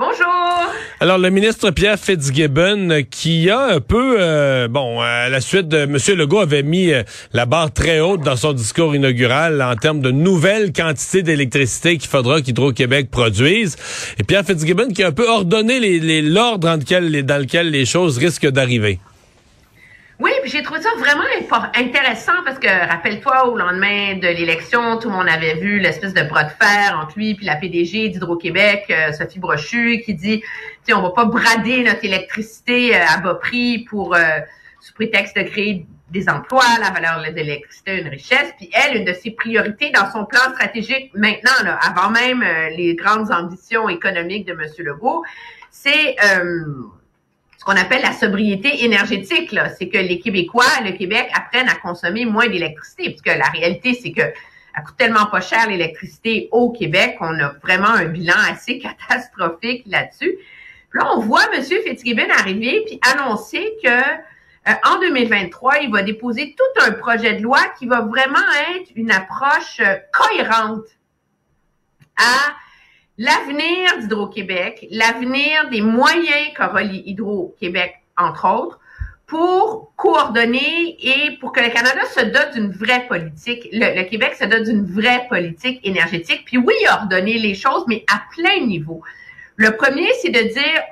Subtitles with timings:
[0.00, 0.72] Bonjour!
[1.00, 5.68] Alors, le ministre Pierre Fitzgibbon, euh, qui a un peu, euh, bon, à la suite
[5.68, 5.98] de M.
[6.16, 7.02] Legault avait mis euh,
[7.34, 12.08] la barre très haute dans son discours inaugural en termes de nouvelles quantités d'électricité qu'il
[12.08, 13.76] faudra qu'Hydro-Québec produise.
[14.18, 17.70] Et Pierre Fitzgibbon qui a un peu ordonné les- les- l'ordre lequel, les- dans lequel
[17.70, 19.00] les choses risquent d'arriver.
[20.20, 21.24] Oui, puis j'ai trouvé ça vraiment
[21.74, 26.22] intéressant parce que rappelle-toi au lendemain de l'élection, tout le monde avait vu l'espèce de
[26.22, 30.42] bras de fer entre lui puis la PDG d'Hydro-Québec, euh, Sophie Brochu, qui dit,
[30.86, 34.20] tu on va pas brader notre électricité euh, à bas prix pour euh,
[34.80, 38.52] sous prétexte de créer des emplois, la valeur de l'électricité, une richesse.
[38.56, 42.70] Puis elle, une de ses priorités dans son plan stratégique maintenant, là, avant même euh,
[42.70, 44.66] les grandes ambitions économiques de M.
[44.78, 45.24] Legault,
[45.70, 46.64] c'est euh,
[47.60, 49.54] ce qu'on appelle la sobriété énergétique.
[49.76, 53.10] C'est que les Québécois, le Québec, apprennent à consommer moins d'électricité.
[53.10, 57.52] Puisque la réalité, c'est que elle coûte tellement pas cher l'électricité au Québec qu'on a
[57.62, 60.38] vraiment un bilan assez catastrophique là-dessus.
[60.88, 61.62] Puis là, on voit M.
[61.62, 67.42] Fitzgibbon arriver puis annoncer que euh, en 2023, il va déposer tout un projet de
[67.42, 68.38] loi qui va vraiment
[68.74, 70.86] être une approche euh, cohérente
[72.16, 72.54] à
[73.20, 78.80] l'avenir d'Hydro-Québec, l'avenir des moyens qu'aura Hydro-Québec, entre autres,
[79.26, 84.46] pour coordonner et pour que le Canada se dote d'une vraie politique, le, Québec se
[84.46, 86.46] dote d'une vraie politique énergétique.
[86.46, 89.02] Puis oui, ordonner les choses, mais à plein niveau.
[89.56, 90.82] Le premier, c'est de dire,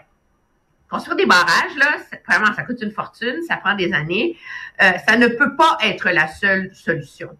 [0.91, 1.97] construire des barrages, là,
[2.29, 4.37] vraiment, ça coûte une fortune, ça prend des années.
[4.83, 7.31] Euh, ça ne peut pas être la seule solution.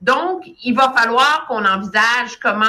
[0.00, 2.66] Donc, il va falloir qu'on envisage comment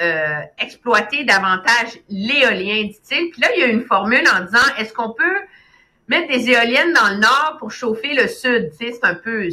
[0.00, 3.30] euh, exploiter davantage l'éolien, dit-il.
[3.30, 5.36] Puis là, il y a une formule en disant, est-ce qu'on peut
[6.08, 8.72] mettre des éoliennes dans le nord pour chauffer le sud?
[8.78, 9.48] C'est un peu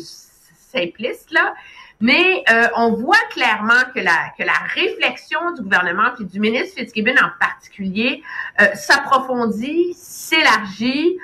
[0.72, 1.54] simpliste, là.
[2.02, 7.30] Mais euh, on voit clairement que la, réflexion du gouvernement puis du ministre Fitzgibbon en
[7.40, 8.24] particulier
[8.62, 11.18] euh, s'approfondit, s'élargit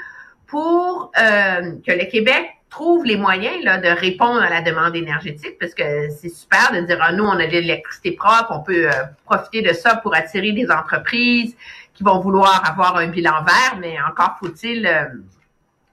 [0.47, 5.73] pour que le Québec trouve les moyens là, de répondre à la demande énergétique parce
[5.73, 8.91] que c'est super de dire ah, nous on a de l'électricité propre, on peut euh,
[9.23, 11.55] profiter de ça pour attirer des entreprises
[11.93, 15.05] qui vont vouloir avoir un bilan vert, mais encore faut-il euh,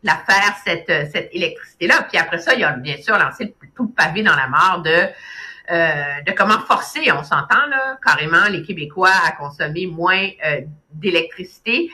[0.03, 2.07] la faire cette, euh, cette électricité-là.
[2.09, 4.83] Puis après ça, il y a bien sûr lancé tout le pavé dans la mare
[4.83, 5.07] de
[5.71, 10.63] euh, de comment forcer, on s'entend là, carrément les Québécois à consommer moins euh,
[10.93, 11.89] d'électricité.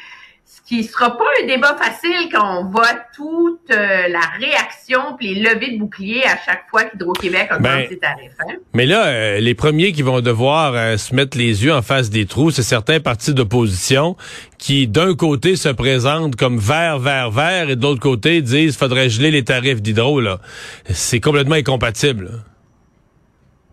[0.50, 5.34] Ce qui sera pas un débat facile quand on voit toute euh, la réaction puis
[5.34, 8.32] les levées de boucliers à chaque fois qu'Hydro-Québec augmente Ben, ses tarifs.
[8.40, 8.54] hein?
[8.72, 12.08] Mais là, euh, les premiers qui vont devoir euh, se mettre les yeux en face
[12.08, 14.16] des trous, c'est certains partis d'opposition
[14.56, 19.10] qui, d'un côté, se présentent comme vert, vert, vert, et de l'autre côté, disent faudrait
[19.10, 20.18] geler les tarifs d'hydro.
[20.20, 20.38] là.
[20.88, 22.24] C'est complètement incompatible.
[22.24, 22.38] là.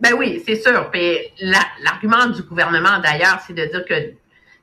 [0.01, 0.91] Ben oui, c'est sûr.
[1.39, 3.93] La- l'argument du gouvernement d'ailleurs, c'est de dire que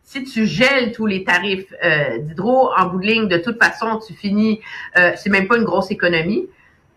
[0.04, 3.98] si tu gèles tous les tarifs euh, d'hydro, en bout de ligne, de toute façon,
[4.06, 4.60] tu finis,
[4.98, 6.46] euh, c'est même pas une grosse économie.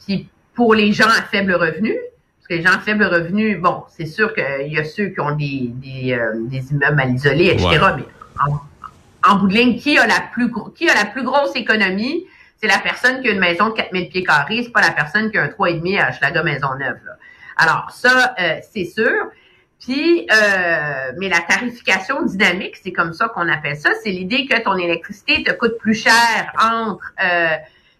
[0.06, 3.84] Puis pour les gens à faible revenu, parce que les gens à faible revenu, bon,
[3.90, 7.48] c'est sûr qu'il y a ceux qui ont des, des, euh, des immeubles mal isolés,
[7.48, 7.70] etc.
[7.70, 7.78] Ouais.
[7.98, 8.06] Mais
[8.44, 12.26] en, en bout de ligne, qui a la plus qui a la plus grosse économie?
[12.58, 15.30] C'est la personne qui a une maison de 4000 pieds carrés, c'est pas la personne
[15.30, 16.98] qui a un 3,5 à Schlager Maisonneuve.
[17.06, 17.18] Là.
[17.58, 19.12] Alors, ça, euh, c'est sûr.
[19.80, 23.90] Puis, euh, mais la tarification dynamique, c'est comme ça qu'on appelle ça.
[24.04, 27.48] C'est l'idée que ton électricité te coûte plus cher entre euh,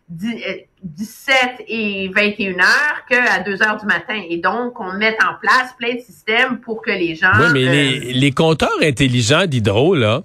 [0.10, 0.54] dix- euh,
[0.84, 1.38] 17
[1.68, 4.20] et 21 heures qu'à 2 heures du matin.
[4.30, 7.32] Et donc, on met en place plein de systèmes pour que les gens...
[7.40, 10.24] Oui, mais euh, les, les compteurs intelligents d'hydro, là,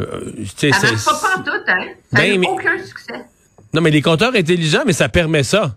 [0.00, 0.20] euh,
[0.56, 1.84] Ça marche pas en tout, hein?
[2.12, 3.14] Ça Ben, n'a mais- aucun succès.
[3.72, 5.74] Non, mais les compteurs intelligents, mais ça permet ça.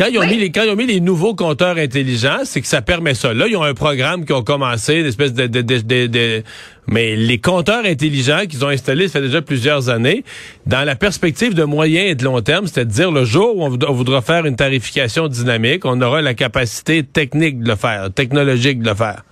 [0.00, 0.28] Quand ils, ont Oui.
[0.28, 3.34] mis les, quand ils ont mis les nouveaux compteurs intelligents, c'est que ça permet ça.
[3.34, 6.42] Là, ils ont un programme qui ont commencé, une espèce de, de, de, de-
[6.88, 10.24] Mais les compteurs intelligents qu'ils ont installés, ça fait déjà plusieurs années,
[10.66, 14.22] dans la perspective de moyen et de long terme, c'est-à-dire le jour où on voudra
[14.22, 18.94] faire une tarification dynamique, on aura la capacité technique de le faire, technologique de le
[18.94, 19.22] faire.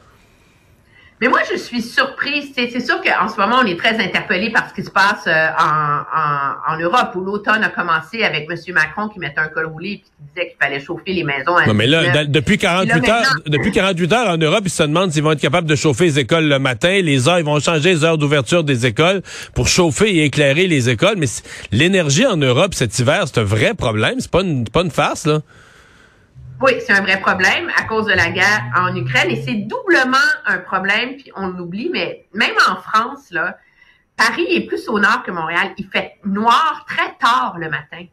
[1.20, 2.52] Mais moi, je suis surprise.
[2.54, 5.26] C'est c'est sûr qu'en ce moment, on est très interpellé par ce qui se passe
[5.26, 8.56] euh, en, en, en Europe, où l'automne a commencé avec M.
[8.74, 11.66] Macron qui mettait un col roulé et qui disait qu'il fallait chauffer les maisons à
[11.66, 12.14] Non, mais là, 19.
[12.26, 15.22] dans- depuis 48 Puis là, heures, depuis 48 heures en Europe, ils se demandent s'ils
[15.24, 17.00] vont être capables de chauffer les écoles le matin.
[17.02, 19.22] Les heures, ils vont changer les heures d'ouverture des écoles
[19.54, 21.16] pour chauffer et éclairer les écoles.
[21.18, 21.26] Mais
[21.72, 24.20] l'énergie en Europe cet hiver, c'est un vrai problème.
[24.20, 25.40] C'est pas une, pas une farce, là.
[26.60, 30.16] Oui, c'est un vrai problème à cause de la guerre en Ukraine et c'est doublement
[30.44, 33.56] un problème, puis on l'oublie, mais même en France, là,
[34.16, 35.72] Paris est plus au nord que Montréal.
[35.78, 38.04] Il fait noir très tard le matin.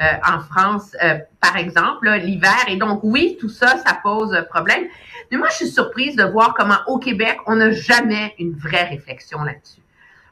[0.00, 2.64] Euh, en France, euh, par exemple, l'hiver.
[2.66, 4.86] Et donc, oui, tout ça, ça pose problème.
[5.30, 8.82] Mais moi, je suis surprise de voir comment au Québec, on n'a jamais une vraie
[8.82, 9.82] réflexion là-dessus.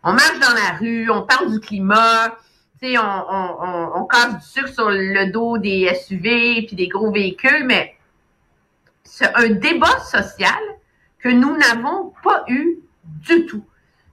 [0.03, 2.37] On marche dans la rue, on parle du climat,
[2.85, 7.97] on, casse du sucre sur le dos des SUV puis des gros véhicules, mais
[9.05, 10.61] c'est un débat social
[11.19, 13.65] que nous n'avons pas eu du tout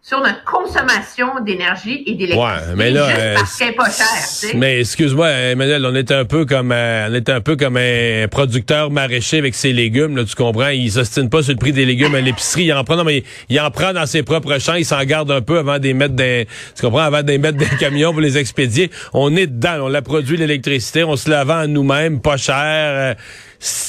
[0.01, 2.69] sur notre consommation d'énergie et d'électricité.
[2.69, 4.51] Ouais, mais là, juste parce qu'elle pas cher.
[4.55, 8.27] Mais excuse-moi, Emmanuel, on est un peu comme euh, on est un peu comme un
[8.29, 10.69] producteur maraîcher avec ses légumes, là, tu comprends?
[10.69, 12.65] Il s'ostine pas sur le prix des légumes à l'épicerie.
[12.65, 14.75] Il en prend, non, mais il en prend dans ses propres champs.
[14.75, 17.01] Il s'en garde un peu avant les mettre dans, tu comprends?
[17.01, 18.89] Avant les mettre des camions pour les expédier.
[19.13, 19.79] On est dedans.
[19.81, 21.03] On la produit l'électricité.
[21.03, 22.55] On se la vend à nous-mêmes, pas cher.
[22.55, 23.13] Euh,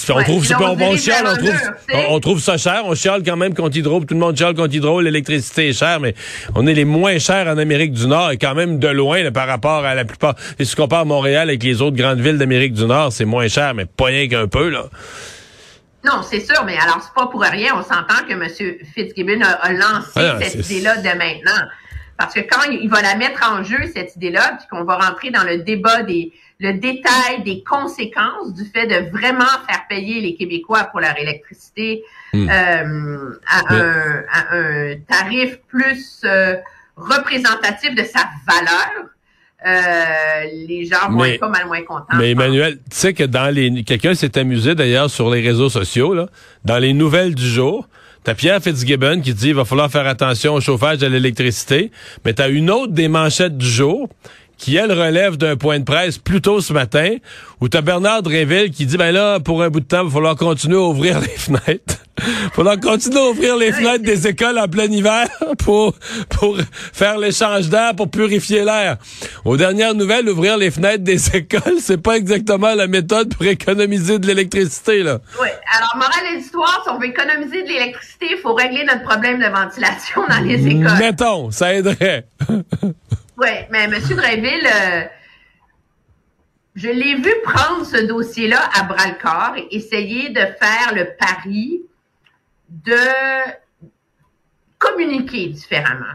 [0.08, 0.44] on trouve,
[0.80, 1.60] on, chiale, on, trouve,
[2.08, 2.82] on, trouve ça cher.
[2.86, 4.00] On chiale quand même contre Hydro.
[4.00, 5.00] Tout le monde chiale contre Hydro.
[5.00, 6.14] L'électricité est chère, mais
[6.54, 9.46] on est les moins chers en Amérique du Nord et quand même de loin par
[9.46, 10.34] rapport à la plupart.
[10.58, 13.48] Et si tu compares Montréal avec les autres grandes villes d'Amérique du Nord, c'est moins
[13.48, 14.86] cher, mais pas rien qu'un peu, là.
[16.04, 17.74] Non, c'est sûr, mais alors c'est pas pour rien.
[17.76, 18.76] On s'entend que M.
[18.94, 21.68] Fitzgibbon a, lancé ah cette idée-là de maintenant.
[22.20, 25.30] Parce que quand il va la mettre en jeu, cette idée-là, puis qu'on va rentrer
[25.30, 30.34] dans le débat des le détail des conséquences du fait de vraiment faire payer les
[30.34, 32.50] Québécois pour leur électricité hmm.
[32.50, 36.56] euh, à, un, tarif plus euh,
[36.96, 39.06] représentatif de sa valeur.
[39.66, 42.18] Euh, les gens vont être pas mal moins contents.
[42.18, 46.12] Mais Emmanuel, tu sais que dans les quelqu'un s'est amusé d'ailleurs sur les réseaux sociaux
[46.12, 46.26] là,
[46.66, 47.88] dans les nouvelles du jour.
[48.22, 51.90] T'as Pierre Fitzgibbon qui dit il va falloir faire attention au chauffage de l'électricité,
[52.24, 54.08] mais t'as une autre des manchettes du jour
[54.60, 57.16] qui, elle, relève d'un point de presse plus tôt ce matin,
[57.62, 60.08] où tu as Bernard Dréville qui dit, ben là, pour un bout de temps, il
[60.08, 61.96] va falloir continuer à ouvrir les fenêtres.
[62.26, 65.26] Il falloir continuer à ouvrir les fenêtres des écoles en plein hiver
[65.58, 65.94] pour,
[66.28, 66.56] pour
[66.92, 68.96] faire l'échange d'air, pour purifier l'air.
[69.44, 74.18] Aux dernières nouvelles, ouvrir les fenêtres des écoles, c'est pas exactement la méthode pour économiser
[74.18, 75.18] de l'électricité, là.
[75.40, 75.48] Oui.
[75.76, 79.38] Alors, morale de l'histoire, si on veut économiser de l'électricité, il faut régler notre problème
[79.38, 80.98] de ventilation dans les écoles.
[80.98, 82.26] Mettons, ça aiderait.
[83.40, 83.94] Oui, mais M.
[84.16, 85.02] Dreyville, euh,
[86.74, 91.80] je l'ai vu prendre ce dossier-là à bras-le-corps et essayer de faire le pari
[92.70, 92.94] de
[94.78, 96.14] communiquer différemment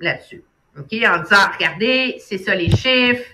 [0.00, 0.42] là-dessus.
[0.76, 0.92] OK?
[0.92, 3.28] En disant, regardez, c'est ça les chiffres,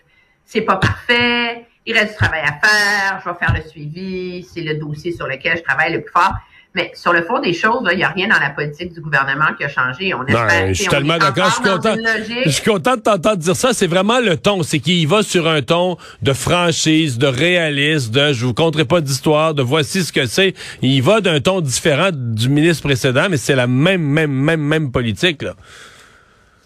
[0.44, 4.62] c'est pas parfait, il reste du travail à faire, je vais faire le suivi, c'est
[4.62, 6.34] le dossier sur lequel je travaille le plus fort.
[6.74, 9.46] Mais sur le fond des choses, il n'y a rien dans la politique du gouvernement
[9.56, 10.12] qui a changé.
[10.12, 11.46] On espère, je suis tellement d'accord.
[11.46, 11.96] Je suis content.
[12.44, 13.72] Je suis content de t'entendre dire ça.
[13.72, 14.62] C'est vraiment le ton.
[14.62, 19.00] C'est qu'il va sur un ton de franchise, de réalisme, de je vous conterai pas
[19.00, 20.54] d'histoire, de voici ce que c'est.
[20.82, 24.92] Il va d'un ton différent du ministre précédent, mais c'est la même, même, même, même
[24.92, 25.54] politique, là.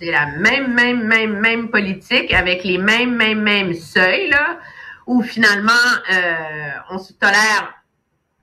[0.00, 4.58] C'est la même, même, même, même politique avec les mêmes, mêmes, mêmes seuils, là,
[5.06, 5.70] où finalement,
[6.12, 6.34] euh,
[6.90, 7.72] on se tolère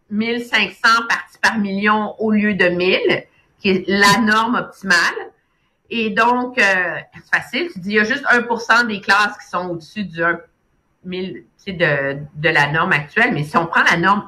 [0.10, 0.78] 1500
[1.08, 3.26] parties par million au lieu de 1000,
[3.60, 4.98] qui est la norme optimale.
[5.90, 9.50] Et donc, euh, c'est facile, tu dis, il y a juste 1% des classes qui
[9.50, 10.40] sont au-dessus du 1
[11.06, 14.28] 1000, de, de la norme actuelle, mais si on prend la norme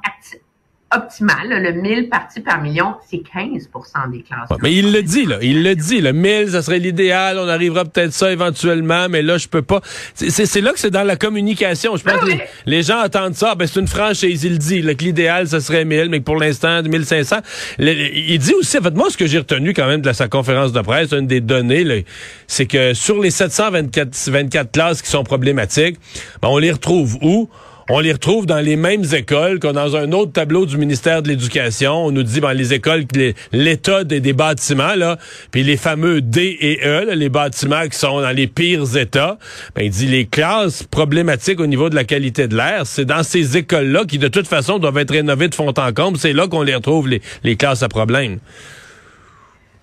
[0.96, 4.50] optimal, le 1000 parties par million, c'est 15% des classes.
[4.62, 5.38] mais il le dit, là.
[5.42, 6.02] Il le dit.
[6.02, 7.38] Le 1000, ça serait l'idéal.
[7.40, 9.82] On arrivera peut-être ça éventuellement, mais là, je peux pas.
[10.16, 11.96] C'est là que c'est dans la communication.
[11.98, 12.32] Je pense ah que
[12.66, 13.56] les, gens attendent ça.
[13.56, 14.44] Ben, c'est une franchise.
[14.44, 17.38] Il dit là, que l'idéal, ça serait 1000, mais que pour l'instant, 1500.
[17.80, 20.72] il dit aussi, en fait, moi, ce que j'ai retenu quand même de sa conférence
[20.74, 22.06] de presse, une des données,
[22.48, 25.98] c'est que sur les 724 24 classes qui sont problématiques,
[26.42, 27.50] ben, on les retrouve où?
[27.94, 31.28] On les retrouve dans les mêmes écoles que dans un autre tableau du ministère de
[31.28, 32.06] l'Éducation.
[32.06, 33.04] On nous dit, ben, les écoles,
[33.52, 35.18] l'état des, des, bâtiments, là,
[35.52, 39.38] puis les fameux D et E, les bâtiments qui sont dans les pires états.
[39.76, 43.24] Ben, il dit, les classes problématiques au niveau de la qualité de l'air, c'est dans
[43.24, 46.18] ces écoles-là qui, de toute façon, doivent être rénovées de fond en comble.
[46.18, 48.40] C'est là qu'on les retrouve, les, les classes à problème.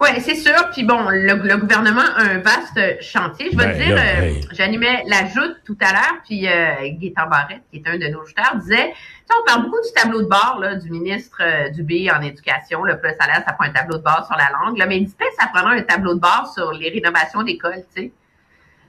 [0.01, 0.71] Oui, c'est sûr.
[0.73, 3.51] Puis bon, le, gouvernement a un vaste chantier.
[3.51, 7.63] Je vais te dire, euh, j'animais la joute tout à l'heure, puis euh, Gaétan Barrette,
[7.71, 8.95] qui est un de nos jouteurs, disait,
[9.29, 12.85] on parle beaucoup du tableau de bord là, du ministre euh, Dubé en éducation.
[12.85, 14.79] Le plus salaire, ça prend un tableau de bord sur la langue.
[14.79, 17.85] Là, mais il dit pas ça prend un tableau de bord sur les rénovations d'écoles,
[17.95, 18.13] tu sais.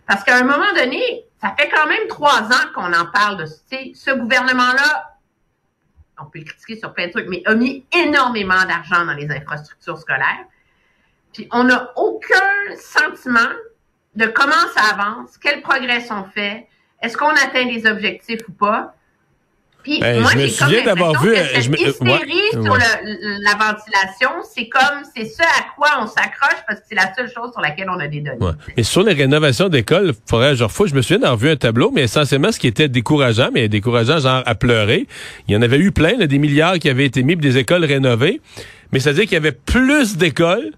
[0.05, 1.01] Parce qu'à un moment donné,
[1.41, 5.17] ça fait quand même trois ans qu'on en parle de ce gouvernement-là.
[6.21, 9.29] On peut le critiquer sur plein de trucs, mais a mis énormément d'argent dans les
[9.31, 10.45] infrastructures scolaires.
[11.33, 13.49] Puis on n'a aucun sentiment
[14.15, 16.65] de comment ça avance, quels progrès sont faits,
[17.01, 18.95] est-ce qu'on atteint les objectifs ou pas.
[19.83, 22.73] Puis Ben, moi, je me souviens d'avoir vu, que cette je me- hystérie ouais, sur
[22.73, 22.79] ouais.
[23.03, 27.13] le- la ventilation, c'est comme, c'est ce à quoi on s'accroche parce que c'est la
[27.15, 28.37] seule chose sur laquelle on a des données.
[28.45, 28.51] Ouais.
[28.75, 31.91] Mais sur les rénovations d'écoles, faudrait je refouille, je me souviens d'avoir vu un tableau,
[31.91, 35.07] mais essentiellement ce qui était décourageant, mais décourageant genre à pleurer,
[35.47, 37.57] il y en avait eu plein, là, des milliards qui avaient été mis pour des
[37.57, 38.41] écoles rénovées,
[38.91, 40.73] mais c'est-à-dire qu'il y avait plus d'écoles,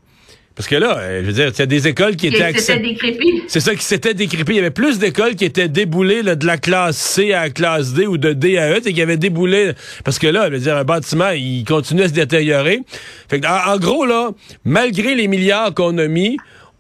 [0.56, 2.80] parce que là, euh, je veux dire, il y a des écoles qui étaient C'était
[2.80, 3.44] décrépit.
[3.48, 4.54] C'est ça qui s'était décrypé.
[4.54, 7.50] Il y avait plus d'écoles qui étaient déboulées là, de la classe C à la
[7.50, 9.72] classe D ou de D à E, et qui avaient déboulé
[10.04, 12.80] parce que là, je veux dire, un bâtiment, il continue à se détériorer.
[13.30, 14.32] Fait que, en, en gros, là,
[14.66, 16.38] malgré les milliards qu'on a mis,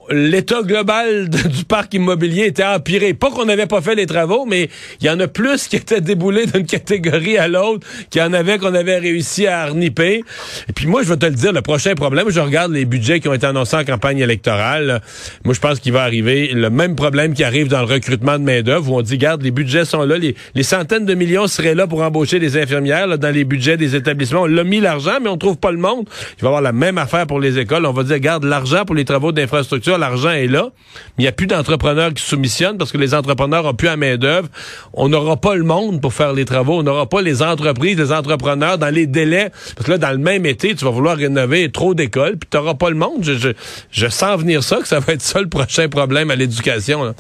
[0.09, 3.13] l'état global du parc immobilier était empiré.
[3.13, 6.01] Pas qu'on n'avait pas fait les travaux, mais il y en a plus qui étaient
[6.01, 10.21] déboulés d'une catégorie à l'autre qu'il y en avait qu'on avait réussi à arniper.
[10.69, 13.19] Et puis moi, je vais te le dire, le prochain problème, je regarde les budgets
[13.19, 15.01] qui ont été annoncés en campagne électorale.
[15.43, 18.43] Moi, je pense qu'il va arriver le même problème qui arrive dans le recrutement de
[18.43, 21.75] main-d'œuvre où on dit, garde, les budgets sont là, les, les centaines de millions seraient
[21.75, 24.41] là pour embaucher des infirmières là, dans les budgets des établissements.
[24.41, 26.05] On l'a mis l'argent, mais on trouve pas le monde.
[26.37, 27.85] Il va y avoir la même affaire pour les écoles.
[27.85, 30.69] On va dire, garde, l'argent pour les travaux d'infrastructure, l'argent est là.
[30.93, 33.97] Mais il n'y a plus d'entrepreneurs qui soumissionnent parce que les entrepreneurs ont plus à
[33.97, 34.49] main-d'œuvre.
[34.93, 36.79] On n'aura pas le monde pour faire les travaux.
[36.79, 39.51] On n'aura pas les entreprises, les entrepreneurs dans les délais.
[39.75, 42.57] Parce que là, dans le même été, tu vas vouloir rénover trop d'écoles, puis tu
[42.57, 43.23] n'auras pas le monde.
[43.23, 43.49] Je, je,
[43.91, 47.13] je sens venir ça, que ça va être ça le prochain problème à l'éducation.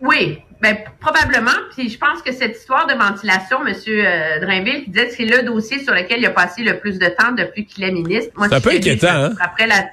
[0.00, 1.50] Oui, ben, probablement.
[1.76, 3.74] Puis je pense que cette histoire de ventilation, M.
[3.88, 6.98] Euh, Drainville, qui disait que c'est le dossier sur lequel il a passé le plus
[6.98, 8.32] de temps depuis qu'il est ministre.
[8.36, 9.32] Moi, C'est un peu inquiétant, hein?
[9.40, 9.86] Après la.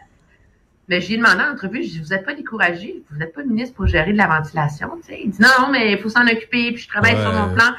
[0.89, 3.75] Mais j'ai demandé en entrevue, je dis, vous n'êtes pas découragé, vous n'êtes pas ministre
[3.75, 4.89] pour gérer de la ventilation.
[5.06, 5.20] tu sais.
[5.24, 7.22] Il dit non, mais il faut s'en occuper, puis je travaille Ouais.
[7.22, 7.72] sur mon plan.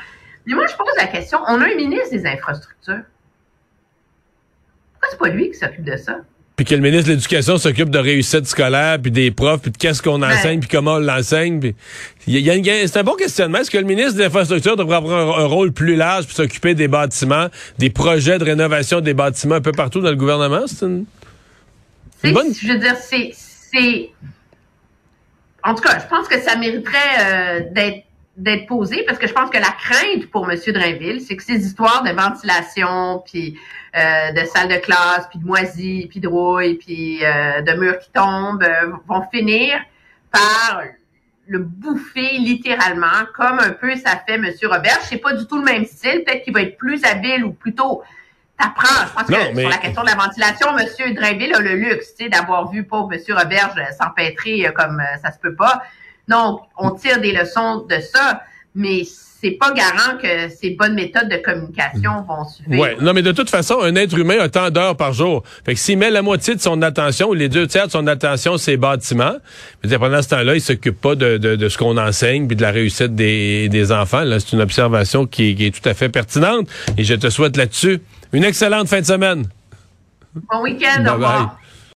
[0.46, 3.00] Mais moi, je pose la question, on a un ministre des infrastructures.
[4.92, 6.18] Pourquoi c'est pas lui qui s'occupe de ça?
[6.56, 9.76] Puis que le ministre de l'Éducation s'occupe de réussite scolaire, puis des profs, puis de
[9.76, 11.60] qu'est-ce qu'on enseigne, puis comment on l'enseigne.
[11.60, 11.74] Puis
[12.26, 13.58] il y a une- c'est un bon questionnement.
[13.58, 16.74] Est-ce que le ministre de l'Infrastructure devrait avoir un, un rôle plus large pour s'occuper
[16.74, 17.46] des bâtiments,
[17.78, 20.66] des projets de rénovation des bâtiments un peu partout dans le gouvernement?
[20.66, 21.04] C'est une...
[22.20, 24.10] Tu sais, Bonne- Je veux dire, c'est, c'est.
[25.62, 28.04] En tout cas, je pense que ça mériterait euh, d'être
[28.36, 30.56] d'être posé parce que je pense que la crainte pour M.
[30.68, 33.58] Drainville, c'est que ces histoires de ventilation, puis
[33.96, 37.98] euh, de salles de classe, puis de moisies, puis de rouille, puis euh, de murs
[37.98, 39.80] qui tombent, euh, vont finir
[40.30, 40.82] par
[41.48, 44.46] le bouffer littéralement, comme un peu ça fait M.
[44.70, 45.00] Robert.
[45.02, 46.22] C'est pas du tout le même style.
[46.24, 48.02] Peut-être qu'il va être plus habile ou plutôt
[48.58, 49.06] t'apprends.
[49.06, 51.14] Je pense Non, que mais- sur la question de la ventilation, M.
[51.14, 53.20] Drainville a le luxe, tu sais, d'avoir vu pauvre M.
[53.36, 55.82] Roberge s'empêtrer euh, comme euh, ça se peut pas.
[56.28, 58.42] Donc, on tire des leçons de ça,
[58.74, 59.02] mais
[59.40, 62.78] c'est pas garant que ces bonnes méthodes de communication vont suffire.
[62.80, 62.96] Ouais.
[63.00, 65.44] Non, mais de toute façon, un être humain a tant d'heures par jour.
[65.64, 68.08] Fait que s'il met la moitié de son attention ou les deux tiers de son
[68.08, 69.36] attention ses bâtiments,
[69.84, 72.62] dire, pendant ce temps-là, il s'occupe pas de, de, de ce qu'on enseigne puis de
[72.62, 74.22] la réussite des, des enfants.
[74.24, 77.56] Là, c'est une observation qui, qui est tout à fait pertinente et je te souhaite
[77.56, 78.00] là-dessus
[78.32, 79.46] une excellente fin de semaine.
[80.34, 81.46] Bon week-end, au revoir.
[81.46, 81.67] bye.